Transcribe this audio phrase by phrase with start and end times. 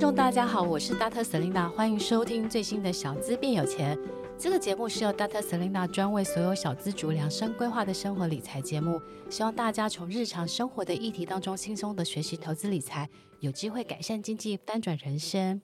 [0.00, 1.22] 听众，大家好，我是 Dr.
[1.22, 3.98] Selina，欢迎收听最新的小资变有钱。
[4.38, 5.42] 这个节目是由 Dr.
[5.42, 13.06] Selina 专为所有小资族量身规划的生活理财节目，希望大家从日常生活的议题当中轻松的学习投资理财，
[13.40, 15.60] 有机会改善经济，翻转人生。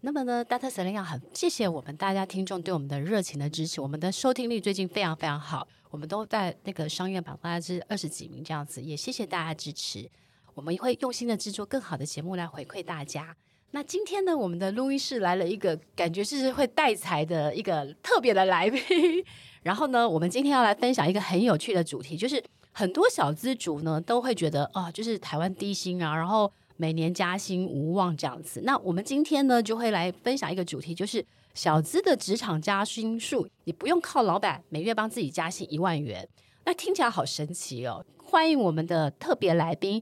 [0.00, 0.70] 那么呢，Dr.
[0.70, 10.10] Selina 很谢谢我们大家听众对我们的热情的支持，我们的收听率最近非常非常好，我们都在那个商业榜大概是二十几名这样子，也谢谢大家支持，
[10.54, 13.36] 我们会用心的制作更好的节目来回馈大家。
[13.74, 18.80] 那今天呢，我们的录音室来了一个感觉是会带财的一个特别的来宾。
[19.64, 28.60] 然后呢，我们今天要来分享一个很有趣的主题，就是很多小资族呢都会觉得哦，就是台湾低薪啊，然后每年加薪无望这样子。
[28.60, 36.28] 那我们今天呢就会来分享一个主题，就是小资的职场加薪术，你不用靠老板每月帮自己加薪一万元。
[36.64, 38.06] 那听起来好神奇哦！
[38.22, 40.00] 欢迎我们的特别来宾。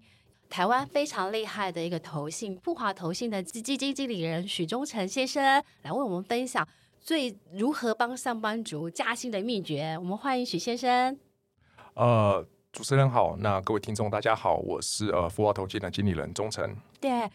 [0.53, 5.43] 台湾非常厉害的一个投信富华投信的基金经理人许忠诚先生
[5.81, 6.69] 来为我们分享
[7.01, 9.97] 最如何帮上班族加薪的秘诀。
[9.99, 11.19] 我们欢迎许先生。
[11.95, 16.77] 呃，主持人好，那各位听众大家好，我是呃富华投信的经理人忠诚。
[17.01, 17.31] 对，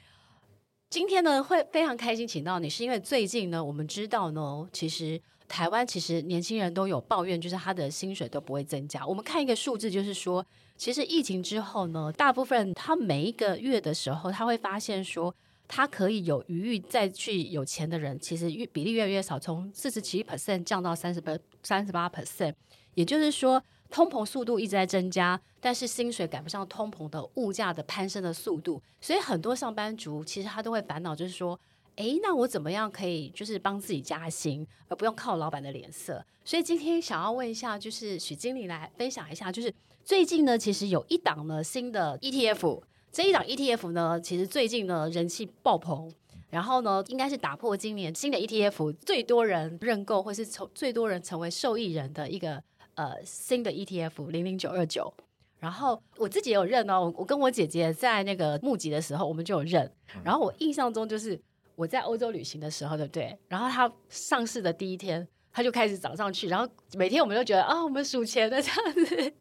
[0.91, 9.05] 今天呢会非常开心请到你，是因为最近呢我们知道呢，其实台湾其实年轻人都有抱怨，就是他的薪水都不会增加。
[9.05, 10.45] 我们看一个数字，就是说。
[10.79, 15.33] 其实疫情之后呢，大部分他每一个月的时候，他会发现说，
[15.67, 22.53] 他可以有余裕再去有钱的人，其实越比例越来越少，从四十七 percent 降到三十八三十八 percent。
[22.93, 31.59] 也就是说，通膨速度一直在增加，但是薪水赶不上通膨的物价的攀升的速度，所以很多上班族其实他都会烦恼，就是说，
[31.97, 36.25] 诶，那我怎么样可以就是帮自己加薪，而不用靠老板的脸色？
[36.43, 39.71] 所以今天想要问一下，就是许经理来分享一下，就是。
[40.05, 42.81] 最近呢，其实有一档呢新的 ETF，
[43.11, 46.09] 这一档 ETF 呢，其实最近呢人气爆棚，
[46.49, 52.63] 然后呢，应该是打破今年新的 ETF 最多人认购或是从最多人成为受益人的一个
[52.95, 55.13] 呃新的 ETF 零零九二九。
[55.59, 59.91] 然后我自己也有认哦，我跟我姐姐在那个募集的时候，我们就有认。
[60.23, 61.37] 然后我印象中就是
[61.77, 63.37] 我在欧洲旅行的时候，对不对？
[63.47, 69.33] 然后它上市的第一天，它就开始涨上去，然后每天我们都觉得啊，我们数钱的这样子。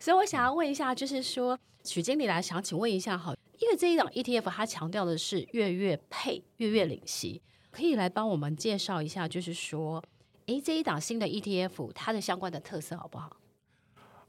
[0.00, 10.02] 所以我想要问一下，就是说许经理来想请问一下哈，因为这一档 ETF 它强调的是月月配、月月领息，可以来帮我们介绍一下，就是说，
[10.46, 13.36] 诶，这一档新的 ETF 它的相关的特色好不好？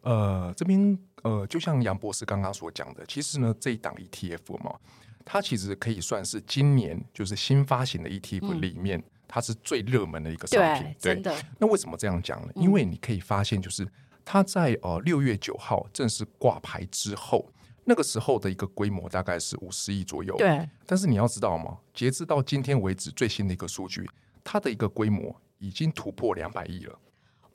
[0.01, 4.77] 呃，这边呃，就像杨博士刚刚所讲的，其实呢，这一档 ETF 嘛，
[5.25, 10.95] 它其实可以算是今年就是新发行的 ETF 里面，嗯、它是最热门的一个商品。
[11.01, 11.35] 对，真的。
[11.59, 12.53] 那为什么这样讲呢？
[12.55, 13.85] 因为你可以发现，就是。
[14.27, 17.47] 它在呃六月九号正式挂牌之后，
[17.83, 20.35] 那个时候的一个规模大概是五十亿左右。
[20.35, 20.67] 对。
[20.83, 21.77] 但是你要知道吗？
[21.93, 24.09] 截至到今天为止最新的一个数据，
[24.43, 26.99] 它的一个规模已经突破两百亿了。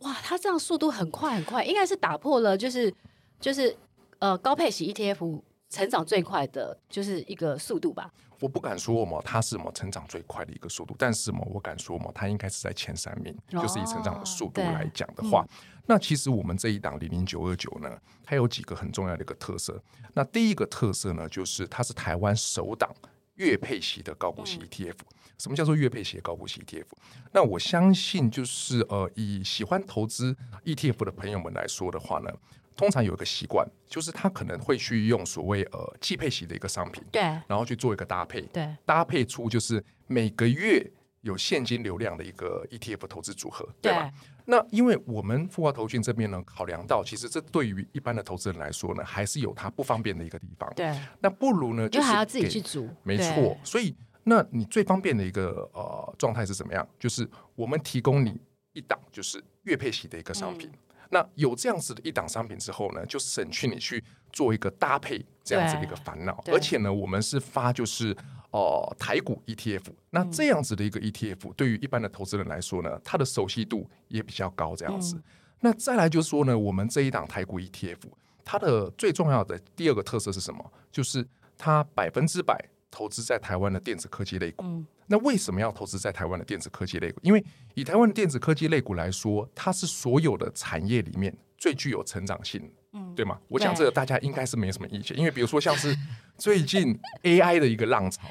[0.03, 2.95] 哇，它这样速度很快很快，应该是打破了就是
[3.41, 3.77] 就是
[4.21, 8.13] 呃高配息 ETF 成长最快的就是一个速度吧。
[8.41, 15.47] 我不敢说嘛，它是什么成长最快的一个速度，但是嘛，我敢说嘛，它应该是在前三名，哦、就是以成长的速度来讲的话。
[15.87, 19.83] 那其实我们这一档零零九二九呢，它有几个很重要的一个特色。
[20.15, 22.91] 那第一个特色呢，就是它是台湾首档
[23.35, 24.97] 月配息的高股息 ETF。
[25.37, 26.85] 什么叫做月配息的高股息 ETF？
[27.33, 32.31] 那我相信就是呃，以喜欢投资 ETF 的朋友们来说的话呢，
[32.81, 40.91] 通常有一个习惯，就是他可能会去用所谓呃季配型的一个商品，对，然后去做一个搭配，对，搭配出就是每个月。
[41.23, 44.11] 有现金流量的一个 ETF 投资组合，对吧？
[44.47, 50.73] 那因为我们富华投信这边呢，考量到其实这对于一般的投资人来说呢，还是有它不方便的一个地方。
[50.75, 52.89] 对，那不如呢，就是还要自己去组。
[53.03, 53.95] 没错，所以
[54.25, 56.89] 那你最方便的一个呃状态是怎么样？
[56.99, 58.41] 就是我们提供你
[58.73, 60.71] 一档就是月配息的一个商品。
[60.73, 64.03] 嗯、那有这样子的一档商品之后呢，就省去你去
[64.33, 66.43] 做一个搭配这样子的一个烦恼。
[66.47, 68.17] 而且呢，我们是发就是。
[68.53, 74.75] 哦、呃，台股 ETF，那这样子的一个 ETF，对于一般的投资人来说呢，它的熟悉度也比较高。
[74.75, 75.23] 这样子，嗯、
[75.61, 77.99] 那再来就是说呢，我们这一档台股 ETF，
[78.45, 80.73] 它的最重要的第二个特色是什么？
[80.91, 81.25] 就是
[81.57, 82.61] 它百分之百
[82.91, 84.65] 投资在台湾的电子科技类股。
[84.65, 87.21] 嗯、那为什么要投资在台湾的电子科技类股？
[87.23, 87.45] 因为
[87.75, 93.39] 以台湾的电子科技类股来说，它是所有的产业里面最具有成长性，嗯，对吗？
[93.49, 95.97] 我想这个大家应该是没什么意见，因为比如说像是
[96.37, 98.23] 最近 AI 的一个浪潮，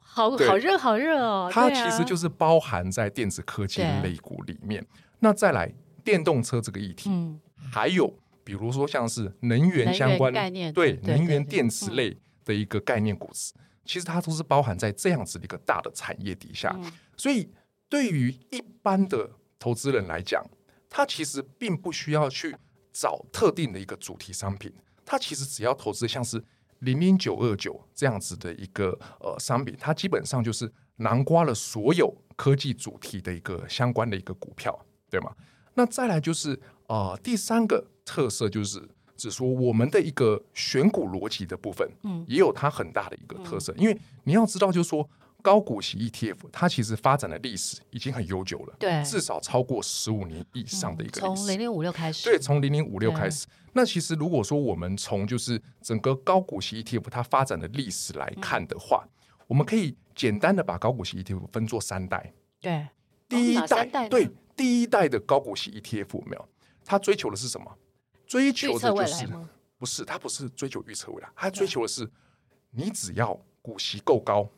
[0.00, 4.84] 好好热好热哦，它其实就是包含在电子科技类股里面。
[5.20, 5.72] 那再来
[6.04, 7.40] 电动车这个议题，嗯，
[7.72, 8.12] 还有
[8.44, 13.28] 比如说像是能源相关概念，对能源电池类的一个概念股，
[13.88, 16.72] 其实它都是包含在这样子的一个大的产业底下。
[17.16, 17.50] 所以
[17.88, 20.44] 对于一般的投资人来讲，
[20.88, 22.54] 他其实并不需要去
[22.92, 24.72] 找特定的一个主题商品，
[25.04, 26.44] 他其实只要投资像是
[26.80, 34.84] 零零九二九这样子的一个呃商品，它基本上就是囊括了所有科技主题的一个相关的一个股票。
[35.10, 35.34] 对吗？
[35.72, 38.86] 那再来就是呃，第三个特色就是
[39.18, 43.72] 指说我们的一个选股逻辑的部分，嗯，也有它很大的一个特色。
[43.74, 45.06] 嗯、因为你要知道，就是说
[45.42, 51.20] 高股息 ETF 它其实发展的历史已经很悠久了，对，至少超过十五年以上的一个。
[51.20, 53.46] 从零零五六开始，对，从零零五六开始。
[53.74, 62.32] 那其实如果说我们从就是整个高股息 ETF 它发展的历史来看的话，嗯、我们可以简单的把高股息 ETF 分作三代。
[62.60, 62.86] 对，
[63.28, 64.30] 第一代，对。
[64.58, 66.48] 第一代的高股息 ETF 有没有，
[66.84, 67.78] 它追求的是什么？
[68.28, 69.26] 追求的就是
[69.76, 72.08] 不是，他不是追求预测未来，他追求的是
[72.70, 74.48] 你只要股息够高，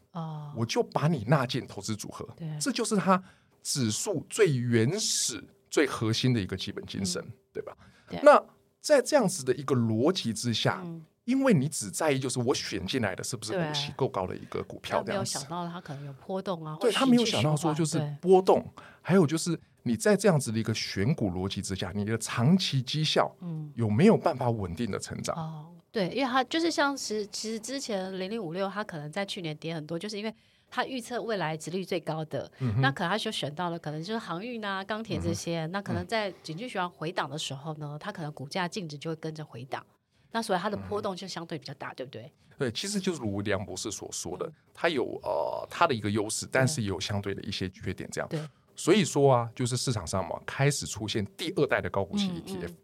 [0.54, 2.28] 我就把你纳进投资组合。
[2.60, 3.22] 这就是他
[3.62, 7.74] 指数最原始、最核心的一个基本精神，对吧？
[8.22, 8.42] 那
[8.80, 10.84] 在这样子的一个逻辑之下。
[11.26, 15.38] 因为你只在意就是我选进来的是不是股息够高的一个股票，这样子。
[15.38, 16.76] 没有想到它可能有波动啊。
[16.80, 18.66] 对，他没有想到说就是波动，
[19.00, 25.34] 还有就是你在这样子的一个选股逻辑之下，你的长期绩效嗯有没有办法稳定的成长？
[25.36, 30.34] 哦，对，因为它就是像是其实之前零零五六它可能在去年跌很多，就是因为
[30.70, 39.84] 它预测未来值率最高的，那可能它就选到了可能就是航运啊、钢铁这些，那可能在景气循环回档的时候呢，它可能股价净值就会跟着回档。
[40.30, 42.32] 那所以它的波动就相对比较大，嗯、对不对？
[42.56, 48.28] 对，其实就是如梁博士所说的，它有呃它的一个优势，但是也有相对的一些缺点，这样。
[48.28, 48.38] 对。
[48.80, 52.70] 所以说啊，就是市场上嘛，开始出现第二代的高股息 ETF。
[52.70, 52.76] 嗯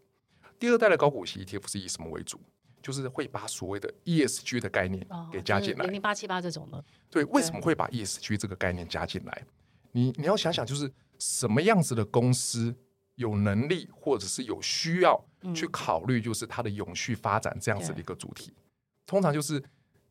[0.43, 2.39] 嗯、第二代的高股息 ETF 是以什么为主？
[2.83, 5.85] 就是会把所谓的 ESG 的概念给加进来。
[5.87, 6.85] 零零八七八这种的。
[7.09, 9.45] 对，为什么会把 ESG 这个概念加进来？
[9.93, 12.77] 你你要想想，就是什么样子的公司
[13.15, 15.25] 有能力，或者是有需要。
[15.55, 18.53] 去考虑就是它的永续发展这样子的一个主题，
[19.07, 19.63] 通常就是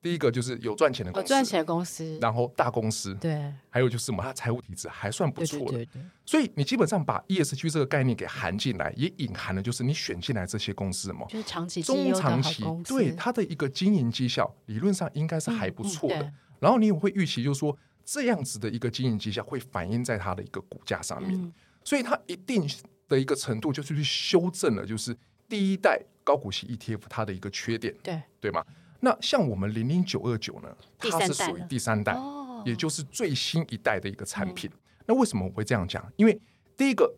[0.05, 5.89] 第一个就是有赚钱的公司，赚钱的公司，然后大公司，对，还有就是什么，它财务体制还算不错的，对
[6.23, 21.51] 所以你基本上把 ESG 这个概念给含进来，也隐含了就是你选进来这些公司嘛，就是长期、中长期，对它的一个经营绩效理论上应该是还不错的，然后你也会预期就是说这样子的一个经营绩效会反映在它的一个股价上面，
[21.83, 22.67] 所以它一定。
[23.07, 25.15] 的一个程度，就是去修正了，就是
[25.47, 28.65] 第一代高股息 ETF 它的一个缺点，对对吗？
[29.05, 34.67] 那像我们零零九二九呢，它是属于第三代，哦、也就是最新一代的一个产品。
[34.73, 36.03] 嗯、那为什么我会这样讲？
[36.15, 36.41] 因为
[36.75, 37.13] 第一个，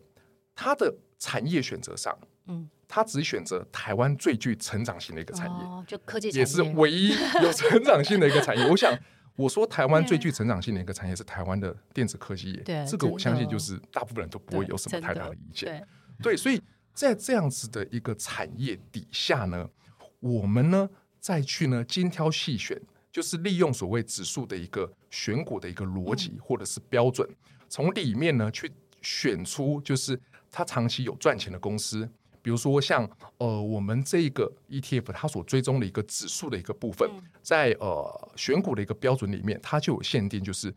[0.54, 7.08] 它的产业选择上，嗯，它只选择台湾最具成长性的一个产业，哦、就科技，也是唯一
[7.42, 8.64] 有成长性的一个产业。
[8.70, 8.96] 我想。
[9.38, 15.86] 我说台湾最具成长性的一个产业是台湾的电子科技业，对这个我相信就是大部分人都不会有什么太大的意见。
[16.20, 16.60] 对，对，所以
[16.92, 19.70] 在这样子的一个产业底下呢，
[20.18, 20.90] 我们呢
[21.28, 22.80] 再去呢精挑细选，
[23.12, 27.28] 就是利用所谓指数的一个选股的一个逻辑或者是标准，
[27.68, 30.18] 从里面呢去选出就是
[30.50, 32.08] 它长期有赚钱的公司。
[32.40, 33.06] 比如说像
[33.36, 37.06] 呃我们这个 ETF 它所追踪的一个指数的一个部分，
[37.42, 40.74] 在呃选股的一个标准里面，它就有限定，就是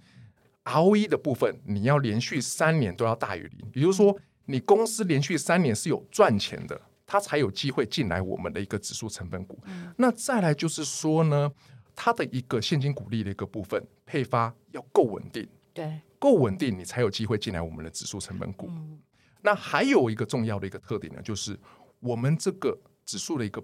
[0.65, 6.81] ROE 的部分你要连续三年都要大于零，也就是说你公司连续三年是有赚钱的，
[7.11, 9.59] 它才有机会进来我们的一个指数成分股。
[9.97, 11.51] 那再来就是说呢，
[11.93, 18.69] 它的一个现金股利的一个部分配发要够稳定，对，够稳定你才有机会进来我们的指数成分股。
[19.41, 21.59] 那还有一个重要的一个特点呢，就是
[21.99, 23.61] 我们这个指数的一个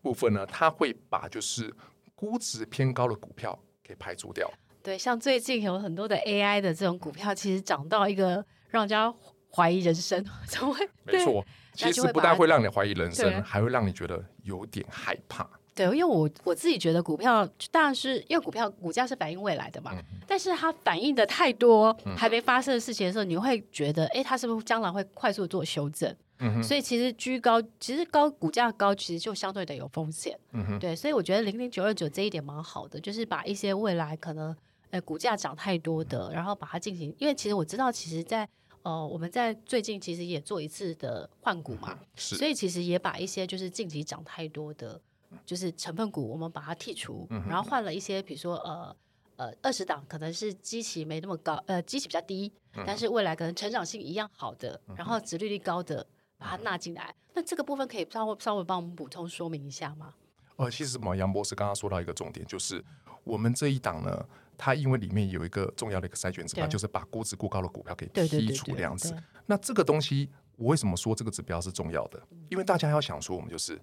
[0.00, 1.72] 部分呢，它会把就是
[2.16, 4.50] 估值偏高的股票给排除掉。
[4.82, 9.14] 对，像最近有很多的 AI 的这种股票，其实涨到一个让人家
[9.54, 10.88] 怀疑人生， 怎么会？
[11.04, 11.44] 没错，
[11.74, 15.48] 其实不但会让你怀疑人生，还会让你觉得有点害怕。
[15.74, 26.14] 对，因为我我自己觉得股票当然是因为股票股价是反映未来的嘛，嗯、但是它反映的太多还没发生的事情的时候，嗯、你会觉得，哎，它是不是将来会快速做修正？
[26.40, 30.38] 嗯、所以其实居高，其实高股价高，其实就相对的有风险。
[30.52, 34.54] 嗯、对，所以我觉得零零九二九这一点蛮好的，就是把一些未来可能
[34.90, 38.46] 呃股价涨太多的，然后把它进行，因为其实我知道，其实在
[38.82, 45.00] 呃我们在最近其实也做一次的换股嘛，是，所以其实也把一些就是近期涨太多的，
[45.46, 48.94] 就是成分股，我们把它剔除，嗯、然后换了一些，比如说呃。
[49.36, 52.52] 呃，二十档可能是基期没那么高，呃，基期比较低，
[52.86, 57.12] 但是未来可能成长性一样好的，嗯、然后殖利率高的，把它纳进来。
[57.32, 60.14] 那这个部分可以稍微稍微帮我们补充说明一下吗？
[60.56, 62.84] 呃，其实嘛，杨博士刚刚说到一个重点，就是
[63.24, 69.16] 我们这一档呢，它因为里面有一个重要的一个筛选指标，就是把估值过高的股票给剔除这样子。
[69.46, 72.22] 那这个东西，我为什么说这个指标是重要的？
[72.48, 73.80] 因为大家要想说，我们就是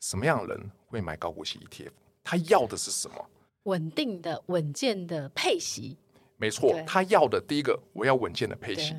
[0.00, 1.90] 什么样的人会买高股息 ETF？
[2.22, 3.30] 他要的是什么？
[3.64, 5.96] 稳定的、稳健的配息，
[6.36, 8.94] 没错，他要的第一个，我要稳健的配息，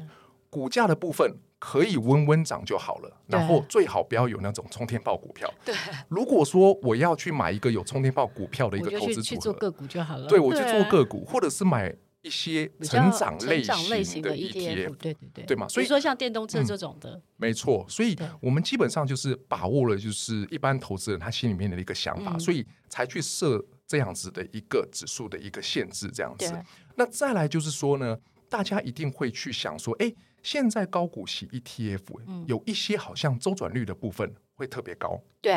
[0.49, 5.53] 股价的部分可以温温涨就好了，然后最好不要有那种冲天炮股票。
[5.63, 5.75] 对，
[6.07, 10.27] 如果说我要去买一个有冲天炮股票的一个投资组合，去做个股就好了。
[10.27, 15.67] 对，我去做个股，或者是买一些成长类型的的 ETF 对对对，对嘛？
[15.67, 17.85] 所以说像电动车这种的，嗯、没错。
[17.87, 23.63] 所以我们基本上就是把握了，就是一般投资人他心里面的一个想法，嗯、所以才去设。
[23.89, 26.53] 这样子的一个指数的一个限制，这样子。
[26.93, 28.15] 那再来就是说呢，
[28.47, 35.21] 大家一定会去想说，哎，现在高股息 ETF、嗯、有一些好像周转率的部分会特别高。
[35.41, 35.53] 对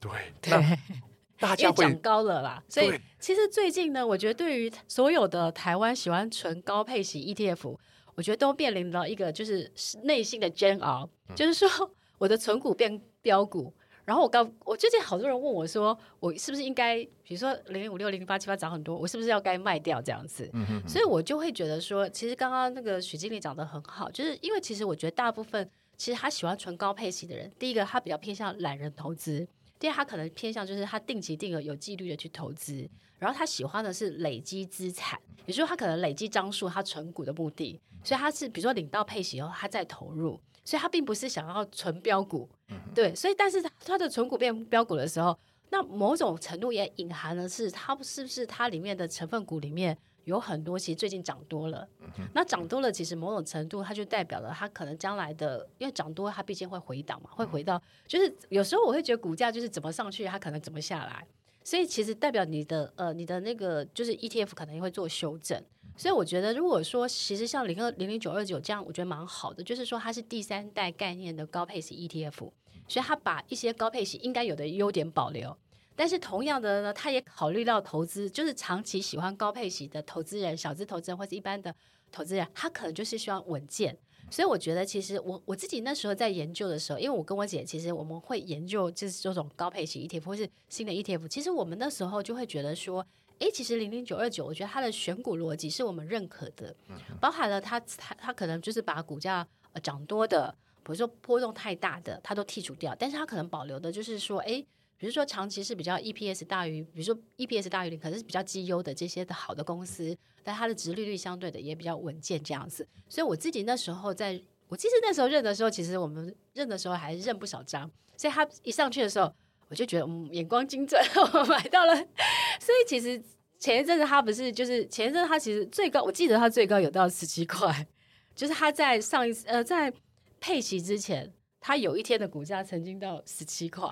[0.00, 0.78] 对，对
[1.38, 2.62] 大家会涨高了啦。
[2.68, 7.76] 所以其实最近呢，我觉得对于所有的台湾喜欢纯高配息 ETF，
[8.14, 13.74] 我觉得都面临到一个就是内心的煎熬，嗯、就是说我的存股变标股。
[14.08, 20.48] 然后我刚，我最近好多人问我说，我是不是应该，比如说零零五六零零八七八涨很多，我是不是要该卖掉这样子？
[20.54, 20.88] 嗯哼哼。
[20.88, 29.46] 所以我就会觉得说，其实刚刚那个许经理讲得很好，就是因为其实我觉得大部分其实他喜欢纯高配息的人，第一个他比较偏向懒人投资，
[29.78, 32.88] 第二他可能偏向就是他定期定额有纪律的去投资，
[33.18, 40.40] 然后他喜欢的是累积资产，也就是说他可能累积张数，他存股的目的，所以他是比如说领到配息以后，他再投入。
[40.68, 42.46] 所以他并不是想要纯标股，
[42.94, 45.34] 对，所以但是他的纯股变标股的时候，
[45.70, 51.88] 那某种程度也隐含的是，它是不是它里面的成分股里面有很多其实最近涨多了，
[52.34, 61.26] 那涨多了其实某种程度它就代表了它可能将来的，因为涨多它毕竟会回档嘛，会回到，就是有时候我会觉得股价就是怎么上去它可能怎么下来，
[61.64, 65.64] 所以其实代表你的呃你的那个就是 ETF 可能也会做修正。
[65.98, 72.52] 所以我觉得，如果说其实像零二零零九二九这样，我觉得蛮好的，就是说它是第三代概念的高配型 ETF，所
[72.94, 75.58] 以它把一些高配型应该有的优点保留，
[75.96, 81.74] 但是同样的呢，它也考虑到投资，就是长期喜欢高配型的投资人、小资投资人或者一般的
[82.12, 83.98] 投资人，他可能就是希望稳健。
[84.30, 93.04] 所以我觉得，其实我我自己那时候在研究的时候，因为我跟我姐其实我们会研究就是这种高配型 ETF 或是新的 ETF，其实我们那时候就会觉得说。
[93.38, 96.74] 诶，其实零零九二九，我觉得它的选股逻辑是我们认可的，
[97.20, 104.60] 包含了它它它可能就是把股价呃涨多的，比如说波动太大的，它都剔除掉，但是它可能保留的就是说，诶，
[104.96, 112.86] 比如说长期是比较 EPS 大于，比如说 EPS 大于零，可能是比较绩优的这些的好的公司，但它的值利率相对的也比较稳健这样子。
[113.08, 119.32] 所以我自己那时候在，我其实那时候认的时候，其实我们认的时候还认不少张，所以它一上去的时候。
[119.68, 121.00] 我就觉得嗯，眼光精准，
[121.34, 121.94] 我买到了。
[121.94, 123.22] 所以其实
[123.58, 127.86] 前一阵子他不是，就是前一阵子他其实最高，我记得他最高有到十七块，
[128.34, 129.92] 就是他在上一次呃在
[130.40, 133.88] 配息之前，他有一天的股价曾经到十七块，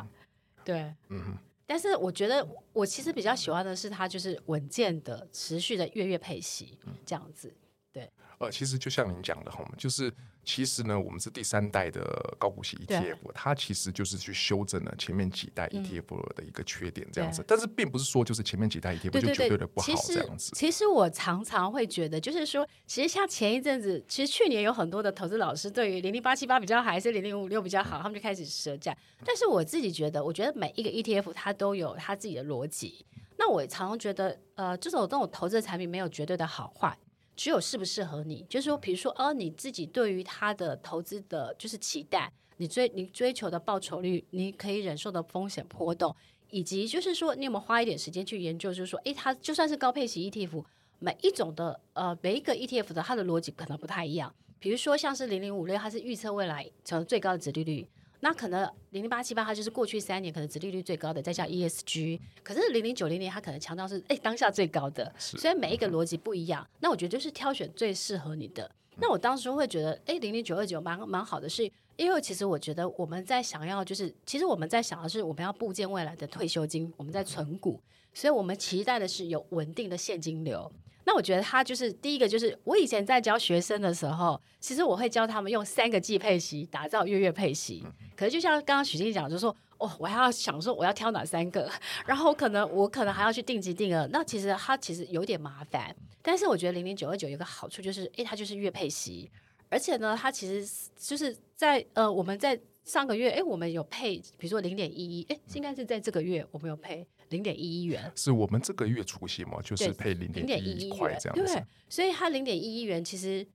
[0.64, 1.36] 对，嗯。
[1.68, 7.52] 但是我觉得我其实比较喜欢的是他就是稳健的、持续的月月配息这样子，
[7.96, 8.10] 对。
[8.38, 10.12] 呃，其实就像您讲的哈，就是。
[10.48, 12.00] 其实呢，我们是第三代的
[12.38, 17.44] 高股息 ETF，它其实就是去修正了前面几代 ETF 的一个缺点，这样子。
[17.48, 20.52] 但是并不是说就是前面几代 ETF 就绝对的不好这样子。
[20.54, 28.96] 其实我常常会觉得，就是说，其实像前一阵子，其实去年有很多的投资老师对于零零八七八比较好，还是零零五六比较好，他们就开始舌战。
[29.24, 33.04] 但是我自己觉得，我觉得每一个 ETF 它都有它自己的逻辑。
[33.36, 36.96] 那我常常觉得，呃，这种这种投资的产品没有绝对的好坏。
[37.36, 46.16] 只有适不适合你，就是说，比如说，哦，你自己对于他的投资的，就是期待，你追你追求的报酬率，你可以忍受的风险波动，
[46.50, 50.64] 以及就是说，你有没有花一点时间去研究，就是说，诶，它就算是高配型 ETF，
[50.98, 57.86] 每一种的呃每一个 ETF 的它的逻辑可能不太一样，比如说像是零零五六，它是预测未来成最高的殖利率。
[58.26, 62.18] 那可能零零八七八它就是过去三年可能殖利率最高的，再加 ESG。
[62.42, 66.68] 可是零零九零零它可能强调是哎当下最高的，所以每一个逻辑不一样。
[66.80, 68.68] 那我觉得就是挑选最适合你的。
[68.96, 77.80] 那我当时会觉得哎零零九二九蛮蛮好的是，因为其实我觉得我们在想要，就是其实我们在想的是我们要构建未来的退休金，我们在存股，
[78.12, 80.68] 所以我们期待的是有稳定的现金流。
[81.06, 87.86] 那我觉得他就是第一个，就是我以前在教学生的时候，其实我会教他们用三个季配息打造月月配息。
[88.16, 91.70] 可是就像刚刚许经理讲，就是说哦，我还要想说我要挑哪三个，
[92.04, 94.04] 然后可能我可能还要去定级定额。
[94.10, 95.94] 那其实它其实有点麻烦。
[96.22, 99.30] 但是我觉得零零九二九有个好处就是，诶，它就是月配息，
[99.68, 107.06] 而且呢，它其实就是在呃我们在上个月，诶，我们有配，比如说零点一一，诶，应该是在这个月我们有配。
[107.30, 111.54] 零点一一元，是我们这个月除息嘛，就是配零点一一块这样子。
[111.54, 113.46] 对，所以它零点一一元，其实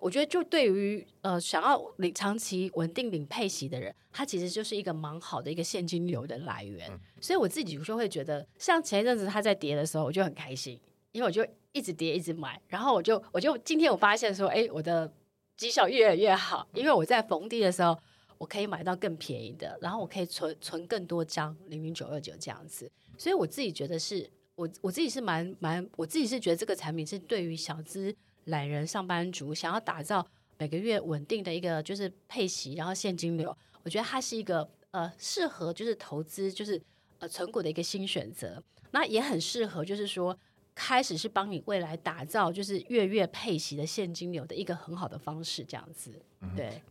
[0.00, 6.90] 我觉得就对于呃想要领长期稳定领配息的人，它其实就是一个蛮好的一个现金流的来源。
[6.90, 10.78] 嗯、所以我自己就会觉得，像前一阵子它在跌的时候，我就很开心，
[11.12, 15.10] 因为我就一直跌一直买，然后我就我就今天我发现说，哎，我的
[15.56, 17.96] 绩效越来越好，因为我在逢低的时候，
[18.38, 22.90] 我可以买到更便宜的，然后我可以存存更多张零零九二九这样子。
[23.16, 30.26] 所以我自己觉得是，我我自己是蛮蛮，我自己是觉得这个产品是对于小资懒人上班族想要打造
[30.58, 36.80] 每个月稳定的一个就是配息，然后现金流，我觉得它是一个呃适合就是投资就是
[37.18, 38.62] 呃存股的一个新选择。
[38.90, 40.36] 那也很适合就是说
[40.74, 46.12] 开始是帮你未来打造就是月月配息的现金流的一个很好的方式，这样子。
[46.56, 46.82] 对，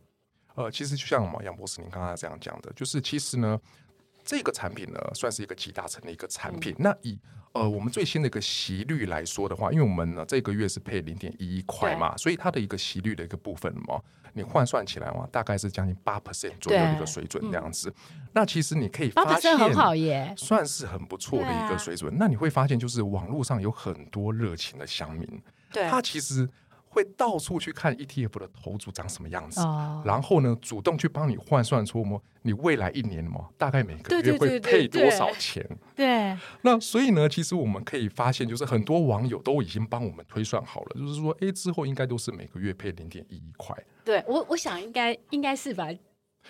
[0.54, 3.60] 呃，其实就像我们杨博士您刚才这样讲的，就是其实呢。
[4.24, 6.72] 这个产品呢，算是一个集大成的一个产品。
[6.72, 7.18] 嗯、那以
[7.52, 14.00] 呃我们最新的一个息率来说的话，因为我们呢这个月是配零点一一块嘛，所以它的一个息率的一个部分嘛，
[14.32, 17.92] 你换算起来嘛，大概是将近八 percent 左右的一个水准这样子。
[18.10, 22.12] 嗯、那其实你可以发现，很好耶，算是很不错的一个水准。
[22.12, 25.28] 啊、那你会发现，就是网络上有很多热情的乡民，
[25.70, 26.48] 对，他其实。
[26.94, 35.60] 会到处去看 ETF 的投组长什么样子，哦、然后呢，主动去帮你换算出么你未来一年嘛，大概每个月会配多少钱？
[35.96, 43.76] 对，对，对，对，对，那所以呢，其实我们可以发现，就是很多网友都已经帮我们推算好了，就是说，哎，之后应该都是每个月配零点一一块。
[44.04, 45.88] 对我，我想应该应该是吧，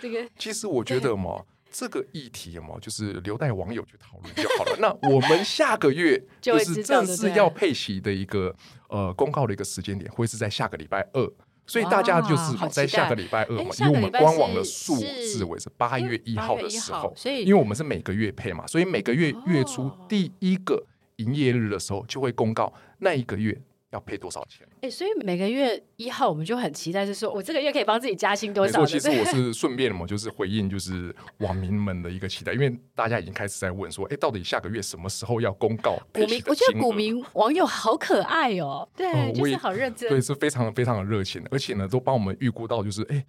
[0.00, 0.28] 这个。
[0.38, 1.42] 其实我觉得嘛。
[1.76, 4.76] 这个议题嘛，就是留待网友去讨论就好了。
[4.78, 8.54] 那我们下个月 就是正式要配息的一个
[8.94, 11.32] 呃公告的一个时间点，会是在下个礼拜二。
[11.66, 20.84] 所以大家就是在下个礼拜二嘛，因为我们官网的数字为是八月一号的时候，所以因为我们是每个月配嘛，所以每个月月初第一个
[21.16, 23.58] 营业日的时候就会公告那一个月。
[23.94, 24.66] 要配多少钱？
[24.82, 28.80] 哎、欸，所以每个月一号我们就很期待，就是说我这个月可以帮自己加薪多少？
[28.80, 35.96] 没错，其实我 是顺便嘛，就是回应就是网民们的一个期待，因为大家已经开始在问说，哎、欸，到底下个月什么时候要公告？
[36.12, 43.16] 股民，我觉得股民网友好可爱哦，对，呃、就是好认真，对，是非常非常的热情的，而且呢，都帮我们预估到，就是哎。
[43.16, 43.26] 欸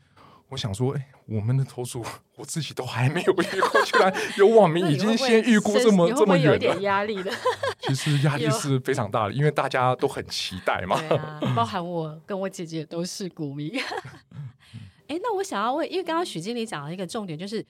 [0.50, 2.06] 我想说，哎、欸，我们的投诉
[2.36, 7.32] 我自己都还没有预估，居然有网民已经先预估这么这么远了，有点压力的。
[7.82, 11.02] 其实压力是非常大的，因为大家都很期待嘛。
[11.10, 13.72] 啊、包含我跟我姐姐都是股民。
[15.08, 17.66] 哎、欸，那我想要问，因为刚刚许经理讲了一个重点，就是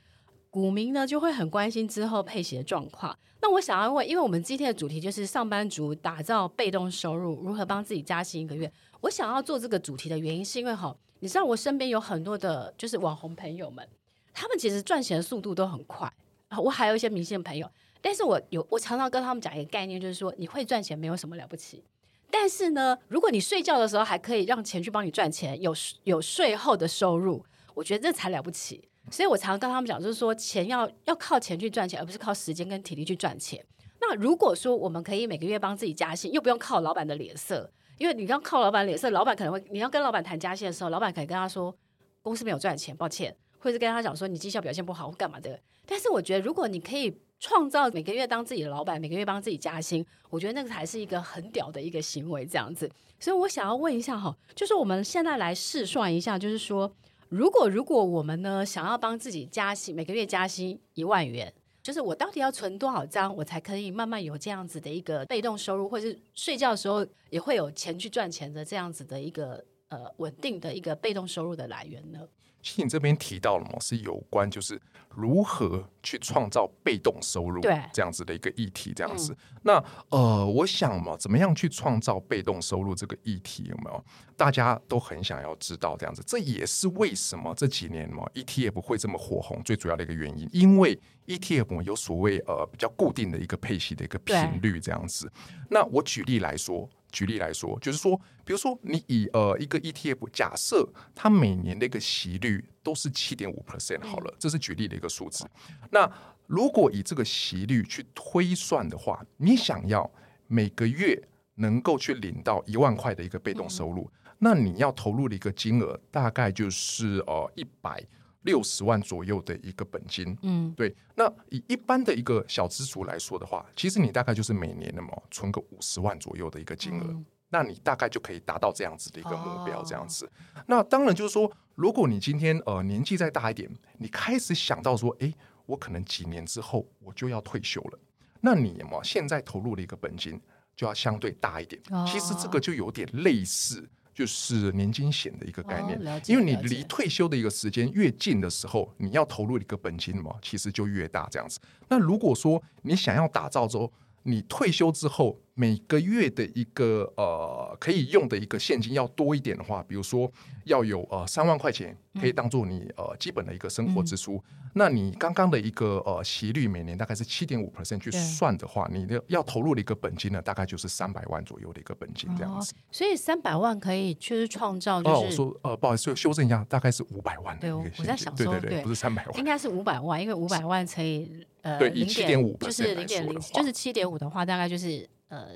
[0.49, 3.17] 股民呢就会很关心之后配息的状况。
[3.41, 8.69] 那我想要问，因为我们今天的主题就是上班族打造被动收入，如何帮自己加薪一个月。
[8.99, 10.93] 我想要做这个主题的原因，是因为哈。
[11.25, 13.83] 你知道我身边有很多的，就是网红朋友们，
[14.31, 16.07] 他们其实赚钱的速度都很快
[16.49, 16.59] 啊。
[16.59, 17.67] 我还有一些明星朋友，
[17.99, 21.83] 但是我有我常常跟他们讲一个概念，就是说你会赚钱没有什么了不起，
[22.29, 28.87] 但是呢，如果你睡觉的时候还可以让钱去帮你赚钱，有有税后的收入，我觉得这才了不起。
[29.09, 33.65] 所以我常常跟他们讲，就是说钱要要靠钱去赚钱，而不是靠时间跟体力去赚钱。
[33.99, 37.71] 那如果说我们可以每个月帮自己加薪，又不用靠老板的脸色。
[37.97, 41.75] 因为你要靠老板脸色，老板可能会，你要跟老板谈加薪的时候，老板可以跟他说
[42.21, 45.59] 公司没有赚钱，抱歉，或者跟他讲说你绩效表现不好或干嘛的。
[45.85, 52.89] 但是我觉得，如果你可以创造每个月当自己的老板，每个月帮自己加薪，我觉得那个才是一个很屌的一个行为，这样子。
[53.19, 56.91] 所以我想要问一下哈，就是我们现在来试算一下，就是说，
[57.29, 61.53] 如果如果我们呢想要帮自己加薪，每个月加薪一万元。
[61.85, 72.27] 就是我到底要存多少张，我才可以慢慢有这样子的一个被动收入，或是睡觉的时候也会有钱去赚钱的这样子的一个呃稳定的一个被动收入的来源呢？
[72.65, 79.31] 其实你这边提到了嘛，是有关就是如何去创造被动收入，对这样子的一个议题，这样子。
[79.33, 84.03] 嗯、那呃，我想嘛，怎么样去创造被动收入这个议题有没有？
[84.35, 86.23] 大家都很想要知道这样子。
[86.25, 95.31] 这也是为什么这几年嘛，ETF 会这么火红最主要的一个原因，因为 ETF 有所谓呃比较固定的一个配息的一个频率这样子。
[95.69, 96.89] 那我举例来说。
[97.15, 105.45] 举例来说，就是说，比如说你以呃一个 ETF，假设它每年的一个息率都是七点五 percent 好了，这是举例的一个数字。
[105.91, 106.11] 那
[106.47, 110.11] 如果以这个息率去推算的话，你想要
[110.47, 111.17] 每个月
[111.55, 118.03] 能够去领到一万块的一个被动收入，那你要投入的一个金额大概就是呃一百
[118.45, 120.37] 六十万左右的一个本金。
[120.43, 120.95] 嗯，对。
[121.15, 129.83] 那以一般的一个小资族来说的话，其实你大概就是每年那么存个五十万左右的一个金额，嗯、那你大概就可以达到这样子的一个目标。
[129.83, 135.33] 这样子，哦、那当然就是说，如果你今天呃年纪再大一点，你开始想到说，哎，
[135.65, 137.99] 我可能几年之后我就要退休了，
[138.41, 140.39] 那你嘛现在投入的一个本金
[140.75, 141.81] 就要相对大一点。
[141.89, 143.87] 哦、其实这个就有点类似。
[144.15, 151.59] 就是年金险的一个概念，哦、因为你离退休的一个时间越近的时候，你要投入一个本金嘛，其实就越大这样子。
[151.89, 153.91] 那如果说你想要打造之后，
[154.27, 160.29] 你退休之后每个月的一个呃可以用的一个现金要多一点的话，比如说
[160.63, 164.43] 要有呃三万块钱可以当做你呃基本的一个生活支出。
[164.49, 172.73] 嗯、那你刚刚的一个呃息率每年大概是七点五 percent 去算的话，你的要投入的一个本金呢，大概就是三百万左右的一个本金这样子。
[172.73, 177.55] 哦、所以三百万可以确实创造就是、哦、我说呃不好意思修正一下，大概是五百万。
[177.59, 181.45] 对，我在想说，对对对，不是三百万，应该是五百万，因为五百万乘以。
[181.65, 185.47] 呃，对，以七点五就是零点零，就是七点五的话，大概就是呃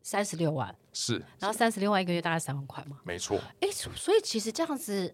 [0.00, 0.72] 三十六万。
[0.92, 3.00] 是，然后三十六万一个月大概三万块嘛。
[3.04, 3.36] 没错。
[3.60, 5.12] 哎，所以其实这样子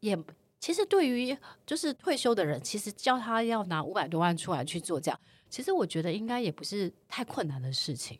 [0.00, 0.18] 也，
[0.58, 1.36] 其实对于
[1.66, 8.18] 就是退休的人，其实叫他要拿五百多万出来去做这样，其实我觉得应该也不是太困难的事情。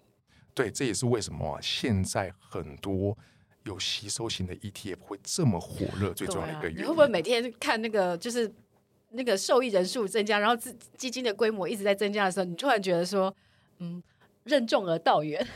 [0.52, 3.16] 对，这也是为什么啊，现在很多
[3.64, 6.82] 有吸收型的 ETF 会这么火热，最重要的一个原因。
[6.82, 8.52] 你会不会每天看那个就是？
[9.10, 13.34] 那个受益人数增加，然后资基金的规模一直在增加的时候，你突然觉得说，
[13.78, 14.02] 嗯，
[14.44, 15.46] 任重而道远。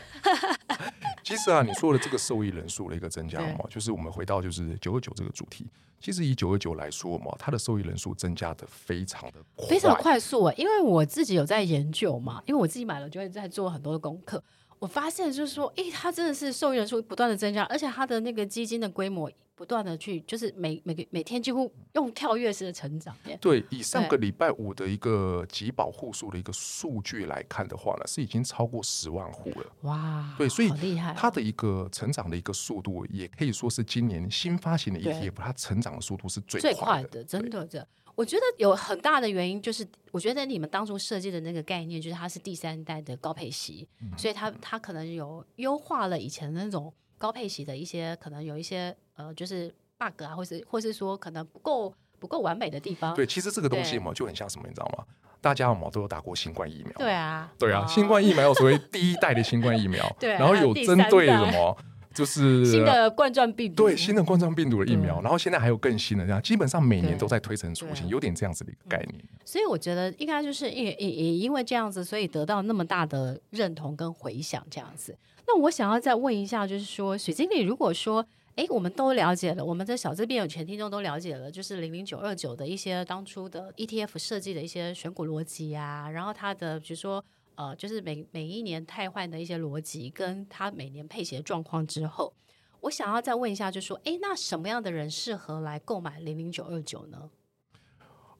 [1.23, 5.65] 其实啊，你说的这个受益人数的一个增加嘛，就是我们回到就是九二九这个主题。
[5.99, 10.53] 其实以九二九来说嘛，它的受益人数增加的非常的非常快速啊。
[10.55, 14.43] 因为我自己有在研究嘛，因为我自己买了就会在做很多的功课。
[14.77, 23.15] 我发现就是说，诶，它真的是受益人数不断的增加，而且它的那个基金的规模不断的去，就是每每个每天几乎用跳跃式的成长。
[23.39, 29.65] 对，以上个礼拜五的一个集保户数的一个数据来看的话呢，是已经超过十万户了。
[29.81, 30.69] 哇，对，所以
[31.15, 37.87] 它的一个成长的一个速度，也可以说是今年新发行的 ETF，它成长的速度是最快的，最快的，真的这。
[38.13, 46.93] 我觉得有很大的原因，就是我觉得你们当初设计的那个概念，就是它是第三代的高配息，嗯、所以它它可能有优化了以前的那种
[47.25, 53.15] 高配息的一些可能有一些呃，就是 bug 啊，或是或是说可能不够不够完美的地方。
[53.15, 55.03] 对，其实这个东西嘛，就很像什么，你知道吗？
[55.41, 56.93] 大家嘛都有打过新冠疫苗。
[56.99, 61.75] 对啊，对啊，哦、新冠疫苗有所谓第一代的新冠疫苗， 对，然后有针对什么？
[62.13, 69.21] 就是新的冠状病毒，对新的冠状病毒的疫苗，嗯、然后现在还有更新的，这样基本上每年都在推陈出新，有点这样子的一个概念。
[69.43, 75.17] 所以我觉得应该就是也也也因为这样子，所以得到那么大的认同跟回响这样子。
[75.47, 87.23] 那我想要再问一下，就是说许经理，如果说哎，我们都了解了，我们的小资变有全听众都了解了，就是零零九二九的一些当初的 ETF 设计的一些选股逻辑啊，然后它的比如说。
[87.57, 92.33] 呃，就是每每一年汰换的一些逻辑，跟他每年配息的状况之后，
[92.81, 97.29] 我想要再问一下，就是说，哎，那什么样的人适合来购买零零九二九呢？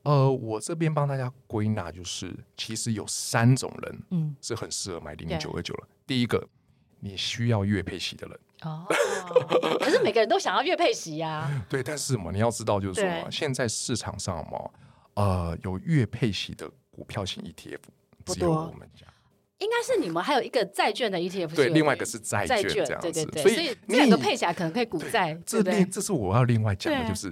[0.03, 5.87] 呃，我这边帮大家归纳，就是其实有三种人，嗯，是很适合买零零九二九了。
[6.05, 6.45] 第一个，
[7.05, 8.39] 你需要月配息的人。
[8.63, 8.83] 哦，
[9.79, 11.65] 可是每个人都想要月配息呀、啊。
[11.69, 14.59] 对，但是嘛，你要知道，就是说现在市场上嘛，
[15.13, 17.77] 呃，有月配息的股票型 ETF。
[18.23, 19.05] 不多，我们家。
[19.59, 25.39] 应该是你们还有一个债券的 ETF，对，另外一个是债券这样子，对对对，所以这两个配起来可能可以股债。
[25.45, 27.31] 这另这是我要另外讲的，就是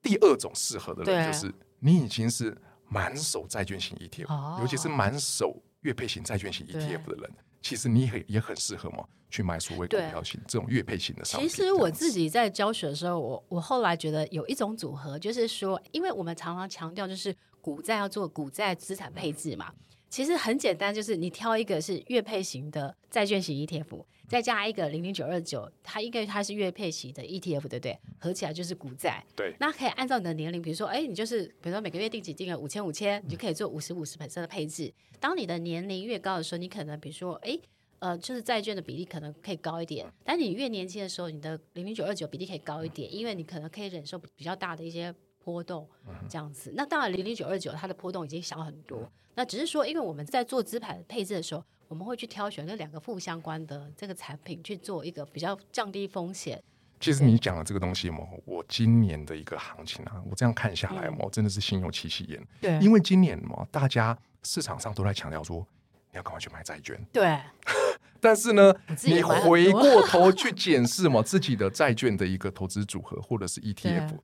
[0.00, 2.56] 第二种适合的人，就是你已经是
[2.88, 7.30] 满手债券型 ETF，尤其是满手月配型债券型 ETF 的人，
[7.62, 11.48] 其实你也也很适合嘛，去买所谓股票型这种月配型的商品。
[11.48, 19.72] 其实我自己在教学的时候，我我后来觉得有一种组合，就是说，因为我们常常强调就是股债要做股债资产配置嘛。
[20.10, 27.96] 其实很简单，就是你挑一个是月配型的债券型 ETF，再加一个零零九二九，它应该它是月配型的 ETF，对不对？
[28.18, 29.24] 合起来就是股债。
[29.36, 29.54] 对。
[29.60, 34.92] 那可以按照你的年龄，比如说，哎，你就是比如说每个月定期定额五千五千，你就可以做五十五十本身的配置。
[35.20, 37.56] 当你的年龄越高的时候，你可能比如说，哎，
[38.00, 40.04] 呃，就是债券的比例可能可以高一点。
[40.24, 45.14] 但你越年轻的时候，你的零零九二九比例可以高一点，因为你可能可以忍受比较大的一些。
[45.44, 45.88] 波动
[46.28, 49.10] 这样子，那当然零零九二九它的波动已经小很多。
[49.34, 56.62] 那只是说，因为我们在做资产配置的时候，我们会去挑选那两个负相关的这个产品去做一个比较降低风险。
[56.98, 62.46] 其实你讲的这个东西嘛，我今年的一个行情啊，我这样看下来嘛，真的是心有戚戚焉。
[62.60, 65.66] 对，因为今年嘛，大家市场上都在强调说，
[66.12, 67.02] 你要赶快去买债券。
[67.12, 67.38] 对。
[68.22, 68.74] 但是呢，
[69.04, 74.18] 你 回过头去检视嘛，自己的债券的一个投资组合或者是 ETF，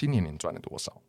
[0.00, 1.02] 今年你赚了多少？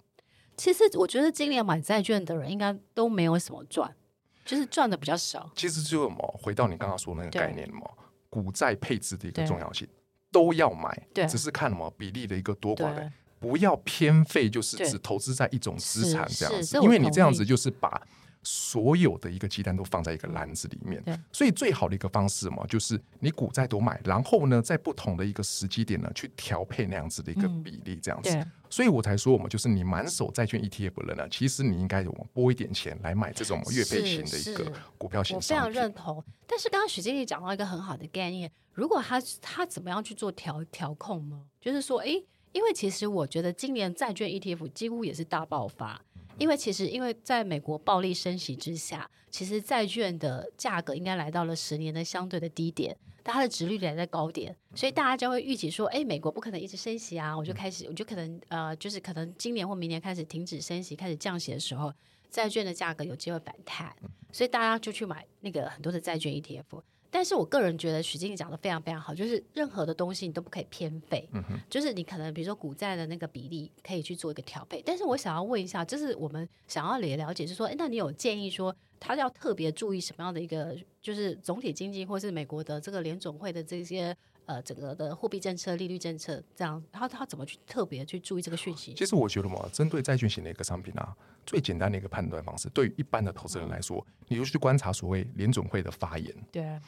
[0.57, 3.95] 其实我觉得今年买债券的人应该都没有什么赚，
[4.43, 5.49] 就是赚的比较少。
[5.55, 7.89] 其实就嘛，回到你刚刚说的那个概念嘛，
[8.29, 9.87] 股债配置的一个重要性。
[10.29, 18.05] 都要买，对，只是看什么比例的一个多寡的，不要偏废，就是只投资在一种资产这样子，因为你这样子就是把
[18.43, 21.03] 所有的一个鸡蛋都放在一个篮子里面。
[21.31, 28.45] 所以最好的一个方式嘛，就是你股债都买，然后呢，在不同的一个时机点呢，去调配那样子的一个比例这样子。
[28.69, 35.35] 所以我才说，我们就是你满手债券 ETF 了呢，其实你应该有拨一点钱来买这种月配型的一个股票型。
[35.35, 36.23] 我非常认同。
[36.47, 38.49] 但是刚刚许经理讲到一个很好的概念。
[38.73, 41.37] 如果他他怎么样去做调调控呢？
[41.59, 46.01] 就是说，诶，因为其实我觉得今年债券 ETF 几乎也是大爆发，
[46.41, 61.93] 因为其实因为在美国暴力升息之下，其实债券的价格应该来到了十年的相对的低点，但它的殖利率还在高点，所以大家就会预期说，诶，美国不可能一直升息啊，我就开始，我就可能呃，就是可能今年或明年开始停止升息，开始降息的时候，
[62.31, 63.95] 债券的价格有机会反弹，
[64.31, 66.81] 所以大家就去买那个很多的债券 ETF。
[67.13, 74.81] 但是我个人觉得许经理讲的非常非常好，就是任何的东西你都不可以偏废，嗯、哼就是你可能比如说股债的那个比例可以去做一个调配。
[74.85, 88.93] 但是我想要问一下，就是我们想要了了解，是说，哎，那你有建议说他要特别注意什么样的一个，就是总体经济或是美国的这个联总会的这些呃整个的货币政策、利率政策这样，他他怎么去特别去注意这个讯息？
[88.93, 91.13] 其实我觉得嘛，针对债券型的一个商品啊，
[91.45, 96.79] 最简单的一个判断方式，对于一般的投资人来说，嗯、你就去观察所谓联总会的发言，对。